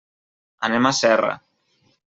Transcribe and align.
Anem 0.69 0.89
a 0.89 0.93
Serra. 1.03 1.39